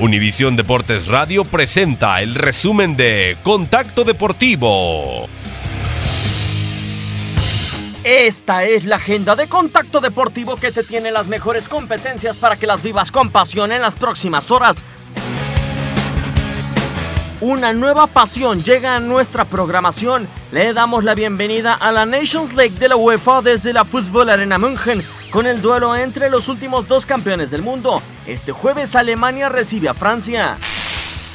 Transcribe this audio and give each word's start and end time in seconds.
Univisión 0.00 0.54
Deportes 0.54 1.08
Radio 1.08 1.44
presenta 1.44 2.22
el 2.22 2.36
resumen 2.36 2.96
de 2.96 3.36
Contacto 3.42 4.04
Deportivo. 4.04 5.28
Esta 8.04 8.62
es 8.62 8.84
la 8.84 8.94
agenda 8.94 9.34
de 9.34 9.48
Contacto 9.48 10.00
Deportivo 10.00 10.54
que 10.54 10.70
te 10.70 10.84
tiene 10.84 11.10
las 11.10 11.26
mejores 11.26 11.66
competencias 11.66 12.36
para 12.36 12.54
que 12.54 12.68
las 12.68 12.80
vivas 12.80 13.10
con 13.10 13.30
pasión 13.30 13.72
en 13.72 13.82
las 13.82 13.96
próximas 13.96 14.52
horas. 14.52 14.84
Una 17.40 17.72
nueva 17.72 18.06
pasión 18.06 18.62
llega 18.62 18.94
a 18.94 19.00
nuestra 19.00 19.46
programación. 19.46 20.28
Le 20.52 20.74
damos 20.74 21.02
la 21.02 21.16
bienvenida 21.16 21.74
a 21.74 21.90
la 21.90 22.06
Nations 22.06 22.54
League 22.54 22.78
de 22.78 22.88
la 22.88 22.96
UEFA 22.96 23.42
desde 23.42 23.72
la 23.72 23.84
Fútbol 23.84 24.30
Arena 24.30 24.58
München 24.58 25.02
con 25.30 25.46
el 25.48 25.60
duelo 25.60 25.96
entre 25.96 26.30
los 26.30 26.48
últimos 26.48 26.86
dos 26.86 27.04
campeones 27.04 27.50
del 27.50 27.62
mundo. 27.62 28.00
Este 28.28 28.52
jueves 28.52 28.94
Alemania 28.94 29.48
recibe 29.48 29.88
a 29.88 29.94
Francia. 29.94 30.58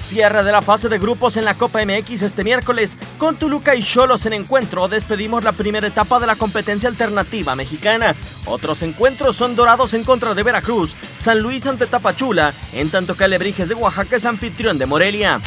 Cierre 0.04 0.44
de 0.44 0.52
la 0.52 0.62
fase 0.62 0.90
de 0.90 1.00
grupos 1.00 1.38
en 1.38 1.46
la 1.46 1.56
Copa 1.56 1.84
MX 1.84 2.22
este 2.22 2.44
miércoles. 2.44 3.00
Con 3.18 3.36
Toluca 3.36 3.74
y 3.74 3.82
Cholos 3.82 4.28
en 4.28 4.34
encuentro 4.34 4.88
despedimos 4.88 5.44
la 5.44 5.54
primera 5.54 5.88
etapa 5.88 6.20
de 6.20 6.28
la 6.28 6.36
competencia 6.36 6.88
alternativa 6.88 7.56
mexicana. 7.56 8.14
Otros 8.46 8.84
encuentros 8.84 9.36
son 9.36 9.56
Dorados 9.56 9.96
en 9.96 10.04
contra 10.04 10.36
de 10.36 10.44
Veracruz, 10.44 10.96
San 11.18 11.40
Luis 11.40 11.66
ante 11.66 11.88
Tapachula, 11.88 12.54
en 12.74 12.92
tanto 12.92 13.18
que 13.18 13.24
Alebrijes 13.24 13.70
de 13.70 13.76
Oaxaca 13.76 14.18
es 14.18 14.26
anfitrión 14.26 14.78
de 14.78 14.86
Morelia. 14.86 15.42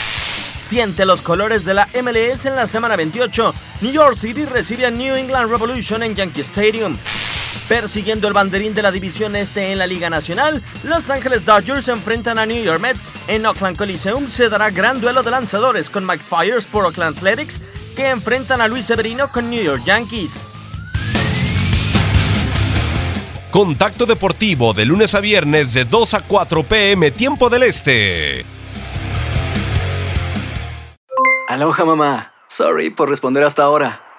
Siente 0.66 1.06
los 1.06 1.22
colores 1.22 1.64
de 1.64 1.74
la 1.74 1.88
MLS 2.02 2.46
en 2.46 2.56
la 2.56 2.66
semana 2.66 2.96
28. 2.96 3.54
New 3.82 3.92
York 3.92 4.18
City 4.18 4.46
recibe 4.46 4.86
a 4.86 4.90
New 4.90 5.14
England 5.14 5.48
Revolution 5.48 6.02
en 6.02 6.16
Yankee 6.16 6.40
Stadium. 6.40 6.96
Persiguiendo 7.68 8.28
el 8.28 8.34
banderín 8.34 8.74
de 8.74 8.82
la 8.82 8.92
División 8.92 9.34
Este 9.34 9.72
en 9.72 9.78
la 9.78 9.86
Liga 9.86 10.08
Nacional, 10.08 10.62
Los 10.84 11.10
Ángeles 11.10 11.44
Dodgers 11.44 11.86
se 11.86 11.92
enfrentan 11.92 12.38
a 12.38 12.46
New 12.46 12.62
York 12.62 12.80
Mets. 12.80 13.14
En 13.26 13.44
Oakland 13.44 13.76
Coliseum 13.76 14.28
se 14.28 14.48
dará 14.48 14.70
gran 14.70 15.00
duelo 15.00 15.22
de 15.22 15.32
lanzadores 15.32 15.90
con 15.90 16.06
Mike 16.06 16.24
Fires 16.28 16.66
por 16.66 16.84
Oakland 16.84 17.16
Athletics, 17.16 17.60
que 17.96 18.08
enfrentan 18.08 18.60
a 18.60 18.68
Luis 18.68 18.86
Severino 18.86 19.32
con 19.32 19.50
New 19.50 19.62
York 19.62 19.82
Yankees. 19.84 20.52
Contacto 23.50 24.06
Deportivo 24.06 24.74
de 24.74 24.84
lunes 24.84 25.14
a 25.14 25.20
viernes 25.20 25.72
de 25.72 25.84
2 25.86 26.14
a 26.14 26.20
4 26.20 26.62
pm 26.64 27.10
tiempo 27.10 27.48
del 27.48 27.62
Este. 27.62 28.44
Aloha 31.48 31.84
mamá. 31.84 32.32
Sorry 32.48 32.90
por 32.90 33.08
responder 33.08 33.42
hasta 33.44 33.62
ahora. 33.62 34.05